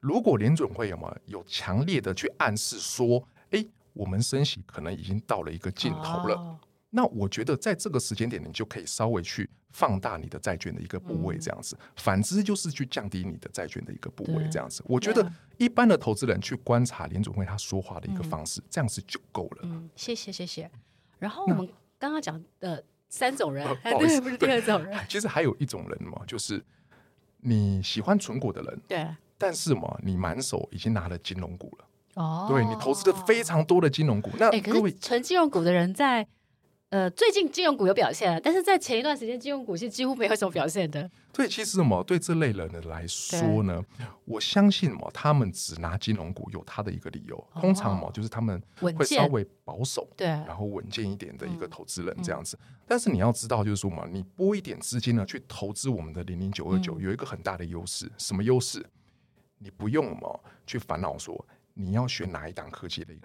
[0.00, 6.58] 如果联准会有没有强烈的去暗示说，哎，我们升息可能已经到了一个尽头了，哦、
[6.90, 11.76] 那我觉得在这个时间点，你就可以稍微去放大你的债券的一个部位，这样子。
[11.80, 14.82] 嗯、反之就是去降低你的债券的一个部位，这样子。
[14.86, 19.58] 我觉得一般的投资人去观察联准会他说话的一个方式，嗯、这样子就够了。
[19.62, 20.70] 嗯，谢谢谢谢。
[21.18, 24.98] 然后我们刚刚讲的三种人，那 不，不是第二种人。
[25.08, 26.62] 其实还有一种人嘛，就是
[27.38, 28.80] 你喜欢存股的人。
[28.86, 29.08] 对。
[29.38, 31.84] 但是嘛，你满手已经拿了金融股了。
[32.14, 34.30] 哦，对，你投资了非常多的金融股。
[34.38, 36.26] 那各位纯金融股的人在
[36.88, 41.10] 呃最近金融股有表现了，但是在前一段时间金融股是几乎没有什么表现的。
[41.30, 43.84] 对，其实嘛，对这类人的来说呢，
[44.24, 52.56] 我相信嘛，他们只拿金融股有他的一个理由，哦、通常嘛就是他们会稍微保守，对，然后稳健一点的一个投资人这样子。
[52.62, 58.82] 嗯、但是你要知道，就是说嘛，你拨一点资金呢去投资我们的零零九二九，有一个很大的优势，什么优势？
[59.58, 63.18] 你不用嘛去烦恼说你要选哪一档科技类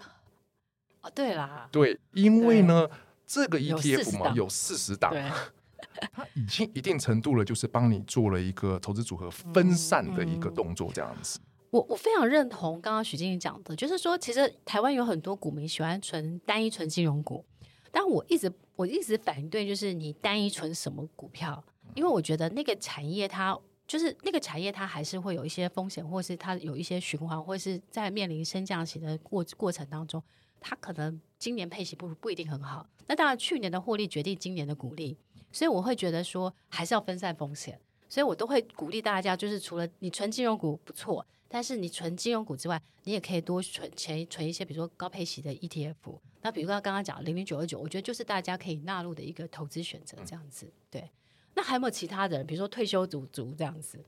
[1.01, 5.23] 哦，对啦，对，因为呢，对这个 ETF 嘛有四十档，对
[6.13, 11.39] 它已经一定程度了，就是帮你做了一个投资组合分散的一个动作，这样子。
[11.39, 17.43] 嗯嗯、我我非常认同刚刚许经理讲的，就是说，其实台湾有很多股民喜欢存单一存金融股，
[17.91, 21.63] 但我一直我一直反对，就是你单一存什么股票，
[21.95, 23.57] 因为我觉得那个产业它。
[23.91, 30.23] 就是那个产业，它还是会有一些风险，或是它有一些循环，或是在面临升降息的过过程当中，
[30.61, 32.87] 它可能今年配息不不一定很好。
[33.07, 35.17] 那当然，去年的获利决定今年的股利，
[35.51, 37.77] 所以我会觉得说还是要分散风险。
[38.07, 46.17] 所以我都会鼓励大家，就是除了你存金融股不错，但是你存金融股之外，你也可以多存钱，存一些比如说高配息的 ETF。
[46.41, 51.11] 那比如说刚刚讲零零九二九，我觉得就是大家可以纳入的一个投资选择，这样子对。
[51.53, 54.03] 那还有没有其他的人，比如说退休族族这样子？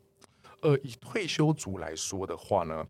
[0.61, 2.85] 呃，以退休族来说的话呢，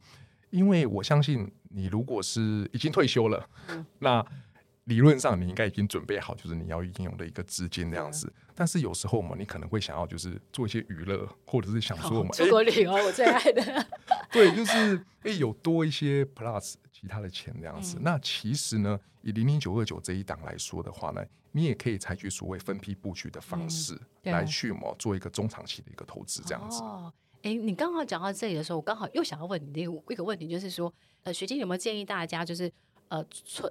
[0.52, 4.24] 因为我相信你如果是已经退休了，嗯、那
[4.84, 8.28] 理论上你应该已经准备好，就是你要运用的一个资金这样子。
[8.28, 13.88] 嗯、但是有时候嘛，你可能会想要就是做一些娱乐，或者是想说我们出国旅游，我最爱的。
[14.32, 17.98] 对，就是哎，有多一些 plus 其他的钱这样子。
[17.98, 21.26] 嗯、那其实呢，以零零九二九这一档来说的话呢。
[21.56, 26.82] 你也可以采取所谓分批布局的方式来去嘛，做一个中长期的一个投资这样子。
[26.82, 27.14] 哦，
[27.44, 32.72] 哎，你刚好讲到这里的时候，我刚好又想要问你一个一个问题，就是说，呃，许经理有没有建议大家，就是
[33.08, 33.24] 呃，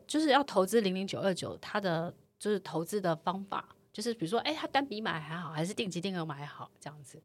[0.07, 7.21] 就是要投资零零九二九，它的就是投资的方法，就是比如说，哎，它单笔买还好，还是定期定额买好这样子？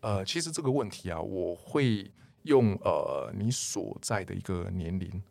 [0.00, 2.10] 呃，其实这个问题啊，我会
[2.42, 5.22] 用呃你所在的一个年龄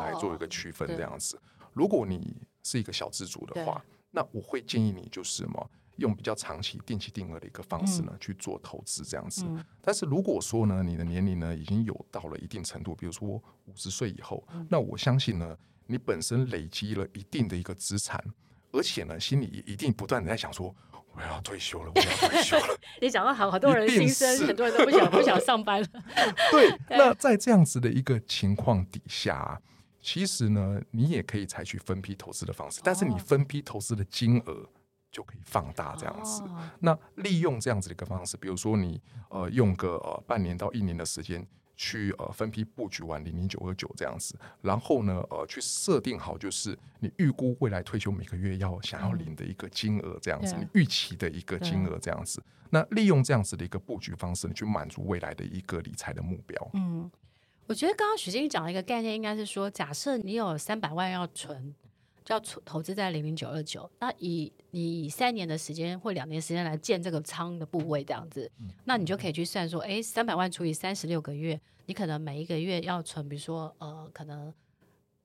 [0.00, 1.36] 来做一个区分这样子。
[1.36, 3.84] 哦，如果你是一个小资族的话。
[4.10, 9.44] 那我会建议你就是什么，用比较长期定期定额的一个方式呢、嗯、去做投资这样子。
[9.46, 18.22] 嗯、但是如果说呢，你的年龄呢已经有到了一定程度，比如说五十岁以后，嗯、那我相信呢，你本身累积了一定的一个资产，
[18.72, 20.74] 而且呢，心里也一定不断的在想说，
[21.14, 22.78] 我要退休了，我要退休了。
[23.00, 25.88] 你讲到好好多人心声，很多人都不想不想上班了。
[26.52, 29.60] 对，那在这样子的一个情况底下，
[30.06, 34.64] 其实呢，你也可以采取分批投资的方式，但是你分批投资的金额。
[35.12, 36.42] 就可以放大这样子。
[36.42, 36.50] Oh.
[36.80, 52.42] 那利用这样子的一个方式，比如说你呃用个呃半年到一年的时间去呃分批布局完零零九二九这样子，然后呢呃去设定好就是你预估未来退休每个月要想要领的一个金额这样子，嗯、你预期的一个金额这样子。
[52.68, 56.70] 那利用这样子的一个布局方式，你去满足未来的一个理财的目标。
[56.74, 57.10] 嗯，
[57.66, 61.74] 我觉得刚刚许经理讲了一个概念，应该是说，假设你有三百万要存。
[62.24, 68.50] 就要投资在零零九二九，那以你以三年的时间或两年时间来建这个仓的部位，这样子，
[68.82, 74.52] 那你就可以去算说，哎，三百万除以三十六个月，你可能每一个月要存，比如说，呃，可能，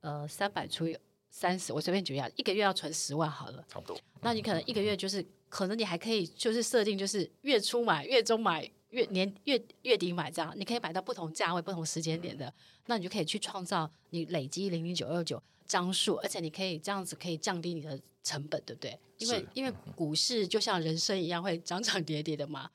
[0.02, 0.96] 呃，三百除以
[1.32, 3.98] 三十，我随便举一下，一个月要存十万好了，差不多。
[4.22, 12.54] 那你可能一个月就是，可能你还可以就是设定就是月初买、月中买、月年月月底买这样，你可以买到不同价位、不同时间点的，
[12.86, 15.42] 那你就可以去创造你累积零零九二九。
[15.66, 19.00] 张数，而且你可以这样子可以降低你的成本，对不对？
[19.20, 22.70] 因为因为股市就像人生一样会涨涨跌跌的嘛，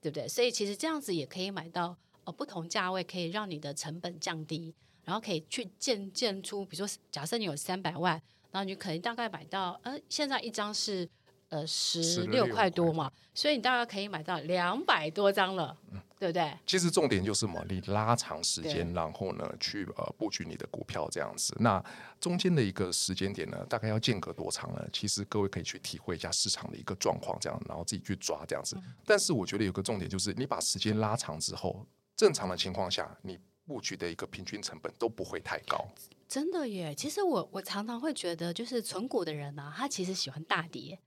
[0.00, 0.26] 对不对？
[0.26, 11.08] 所以其实这样子也可以买到呃不同价位，可以让你的成本降低，然后可以去建建出，比如说假设你有三百万，然后你可能大概买到呃现在一张是
[11.50, 15.76] 呃十六块多嘛，所以你大概可以买到两百多张了。
[15.92, 16.54] 嗯对不对？
[16.66, 17.64] 其实重点就是什么？
[17.66, 21.56] 你拉长时间，然后呢，去呃布局你的股票这样子。
[21.60, 21.82] 那
[22.20, 24.86] 中间的一个时间点呢，大概要间隔多长呢？
[24.92, 28.76] 其实各位可以去体会一下市场的一个状况，这样，然后自己去抓这样子。
[28.76, 35.88] 嗯、但是我觉得有个重点就是，你把时间拉长之后，正常的情况下，你布局的一个平均成本都不会太高。
[36.28, 36.94] 真的耶！
[36.94, 41.00] 其实我我常常会觉得，就是存股的人呢、啊，他其实喜欢大跌，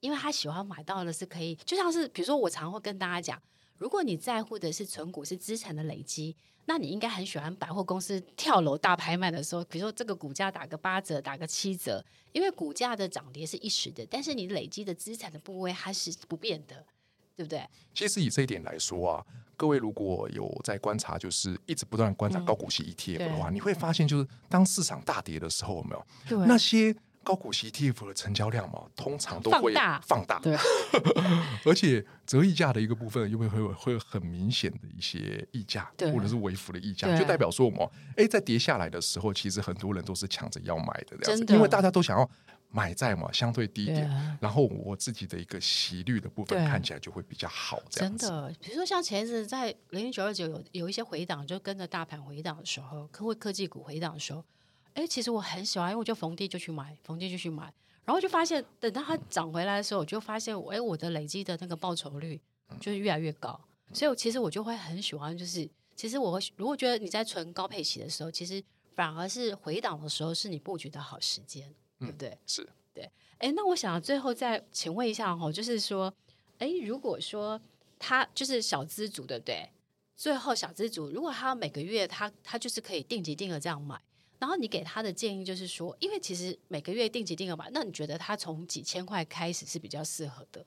[0.00, 3.40] 因为他喜欢买到的是可以，就像是比如说，我常会跟大家讲。
[3.78, 16.84] 如果你在乎的是存股是资产的累积，那你应该很喜欢百货公司跳楼大拍卖的时候，比如说这个股价打个八折、打个七折，因为股价的涨跌是一时的，但是你累积的资产的部位还是不变的，
[17.36, 17.64] 对不对？
[17.94, 19.24] 其实以这一点来说啊，
[19.56, 26.94] 各位如果有在观察，就是一直不断观察高股息 ETF 的话，嗯、你会发现，就是当市场大跌的时候，有没有对那些？
[27.22, 30.56] 高股息 ETF 的成交量嘛，通常都会放大，对，
[31.66, 36.10] 而且折溢价的一个部分，又会会会有很明显的一些溢价，对。
[36.10, 42.30] 或者是微幅的溢价，就代表说我们，哎，在跌下来的时候，其实很多人都是抢着要买的这样子，因为大家都想要
[42.70, 48.26] 买在嘛相对低点，啊、然后我自己的一个息率的部分看起来就会比较好，这样子。
[48.26, 54.42] 真的，比如说像前一阵在零零九二九有有一些回档，就跟着大盘回档的时候，科科技股回档的时候。
[54.98, 57.72] 哎，其实我很喜欢，因为我就逢低就去买，逢低就去买，
[58.04, 62.40] 然后就发现，等到它涨回来的时候，我就发现，哎，我的累积的那个报酬率
[62.80, 63.60] 就是越来越高，
[63.92, 68.60] 所以我其实我就会很喜欢，就是其实我会如果觉得你在存高配息的时候，其实
[68.96, 72.30] 反而是回档的时候是你布局的好时间，对不对？
[72.30, 73.08] 嗯、是对。
[73.38, 76.12] 哎，那我想最后再请问一下哦，就是说，
[76.58, 77.60] 哎，如果说
[78.00, 79.70] 他就是小资族，对不对？
[80.16, 83.96] 最后小资族如果他每个月他他就是可以定级定额这样买。
[84.38, 90.64] 然后你给他的建议就是说，因为其实每个月定期定额嘛，那你觉得他从几千块开始是比较适合的？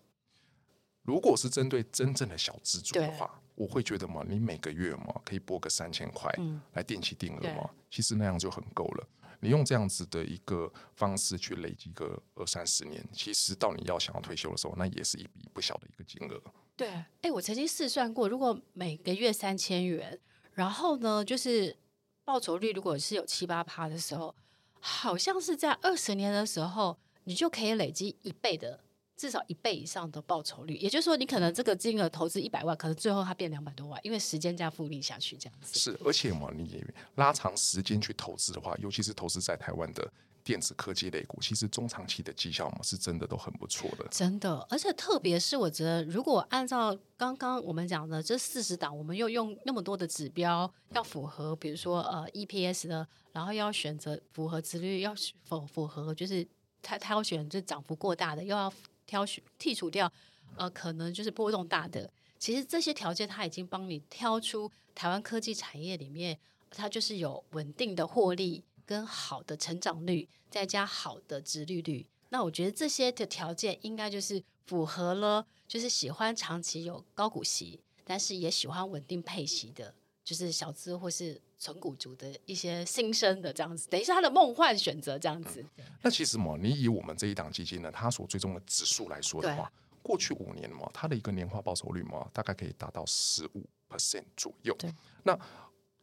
[1.04, 6.30] 如果是针对真正的小资族的话，我会觉得嘛，你每个月嘛可以拨个三千块
[6.74, 9.08] 来定期定额嘛，嗯、其实那样就很够了。
[9.40, 16.40] 你用这样子的一个方式去累积个二三十年，其实到你要想要退休的时候，那也是一笔不小的一个金额。
[16.76, 16.90] 对，
[17.22, 20.20] 哎，我曾经试算过，如果每个月三千元，
[20.54, 21.78] 然后呢，就是。
[22.24, 24.34] 报酬率如果是有七八趴的时候，
[24.80, 28.80] 好像是在二十年的时候，你就可以累积一倍的，
[29.18, 30.76] 至少一倍以上的报酬率。
[30.76, 35.78] 也就是说，你可能这个金额投资一百万，可能最后它变两百多万，因为时间加复利下去这样子。
[35.78, 36.84] 是，而且嘛，你
[37.16, 40.12] 拉长时间去投资的话，尤其是投资在台湾的。
[40.44, 44.56] 电子科技类股其实中长期的绩效嘛，是真的都很不错的，真的。
[44.70, 55.14] 而且特别是我觉得，如果按照刚刚我们讲的这四十档，我们又用那么多的指标要符合，比如说呃 EPS 的，然后要选择符合值率，要
[55.46, 56.48] 否符合就是
[56.82, 58.72] 他挑选就涨幅过大的，又要
[59.06, 60.12] 挑选剔除掉
[60.58, 62.10] 呃可能就是波动大的。
[62.40, 66.40] 其实这些条件他已经帮你挑出台湾科技产业里面，
[66.72, 68.64] 它就是有稳定的获利。
[68.92, 85.66] 跟好的成长率，再加好的殖利率，那我觉得这些的条件应该就是符合了，就是喜欢长期有高股息，但是也喜欢稳定配息的，就是小资或是纯股族的一些新生的这样子，等于是他的梦幻选择这样子。
[85.78, 89.72] 嗯、那其实嘛，你以我们这一档基金呢，它所追踪的指数来说的话，
[90.04, 94.76] 过去五年嘛，它的一个年化报酬率嘛，大概可以达到十五 percent 左右。
[94.78, 95.40] 对，那。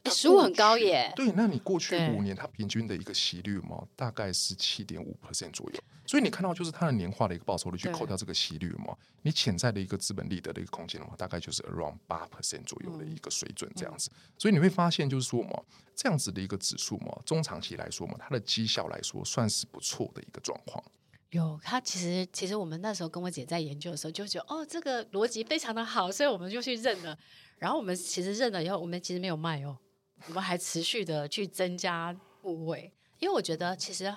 [0.07, 15.63] 十五很高耶，对，那你过去五年它平均的一个息率嘛，大概是七点五 percent 左右，所以你看到就是它的年化的一个报酬率去扣掉这个息率嘛，你潜在的一个资本利得的一个空间的话，大概就是 around 八 percent 左右的一个水准这样子，所以你会发现就是说嘛，
[15.95, 20.83] 这样子的一个指数嘛，中长期来说嘛，它的绩效来说算是不错的一个状况。
[21.31, 27.19] 有，它其实其实我们那时候跟我姐在研究的时候就觉得哦，这个逻辑非常的好，所以我们就去认了，
[27.59, 29.77] 然后我们其实认了以后，我们其实没有卖哦。
[30.27, 32.13] 我们还持续的去增加
[32.43, 34.15] 部位，因为我觉得其实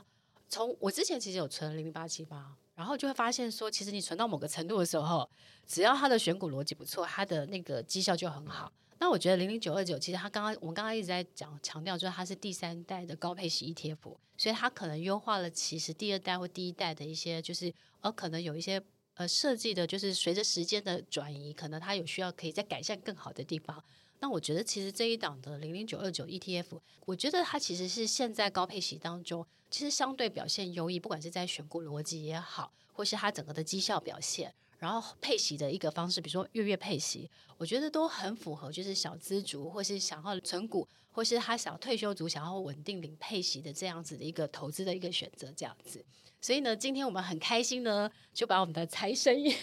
[0.50, 5.30] 从我之前其实有存零零八七八，然后就会发现说，其实你存到某个程度的时候，
[5.66, 8.72] 只要它的选股逻辑不错，它的那个绩效就很好。
[9.00, 18.80] 那我觉得零零九二九其实它刚刚我们刚刚一直在讲强调，就是它是第三代的高配息 ETF，所以它可能优化了其实第二代或第一代的一些，就是呃可能有一些
[19.16, 23.84] 呃设计的，就是随着时间的转移，可能它有需要可以再改善更好的地方。
[24.22, 46.04] 那我觉得，其实这一档的零零九二九 ETF，我觉得它其实是现在高配息当中，其实相对表现优异，不管是在选股逻辑也好，或是它整个的绩效表现，然后配息的一个方式，比如说月月配息，我觉得都很符合，就是小资族或是想要存股，或是他想要退休族想要稳定领配息的这样子的一个投资的一个选择，这样子。
[46.42, 49.56] 所以呢，今天我们很开心呢，就把我们的财神爷，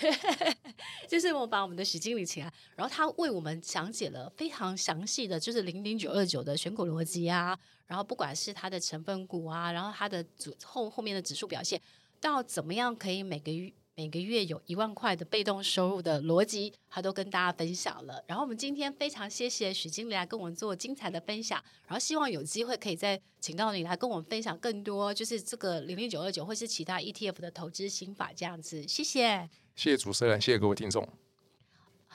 [1.08, 7.58] 就是我把我们的许经理请来，然后他为我们讲解了非常详细的就是零零九二九的选股逻辑啊，
[7.88, 11.82] 然后不管是它的成分股啊，然后它的主后后面的指数表现，
[12.20, 13.72] 到怎么样可以每个月。
[13.98, 18.22] 每个月有一万块的被动收入的逻辑，他都跟大家分享了。
[18.28, 28.86] 然后我们今天非常谢谢许经理来跟我们做精彩的分享，然后希望有机会可以再请到你来跟我们分享更多，就是这个零零九二九或是其他 ETF 的投资心法这样子。
[28.86, 31.04] 谢谢，谢谢主持人，谢谢各位听众。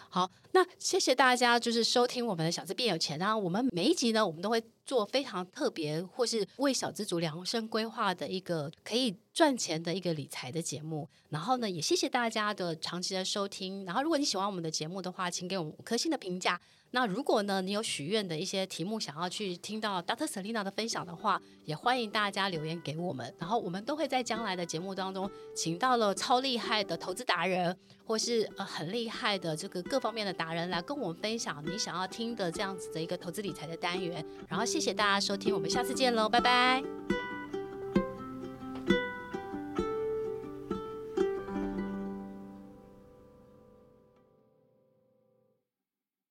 [0.09, 3.19] 好，那谢谢大家，就是收听我们的小资变有钱。
[3.19, 11.07] 然后我们每一集呢，我们都会做非常特别或是为小资族量身规划的一个可以赚钱的一个理财的节目。
[11.29, 13.85] 然后呢，也谢谢大家的长期的收听。
[13.85, 16.59] 然后，如果你喜欢我们的节目的话，请给我们五颗星的评价。
[16.91, 20.27] 那如果呢，你有许愿的一些题目想要去听到 Dr.
[20.27, 23.33] Selena 的分享的话，也欢迎大家留言给我们。
[23.39, 27.75] 然后我们都会在将来的节目当中，请到了超厉害的投资达人，
[28.05, 34.23] 或是呃很厉害的这个各方面的达人来跟我们分享你想要听的这样子的一个投资理财的单元。
[34.47, 36.83] 然后谢谢大家收听，我们下次见喽，拜拜。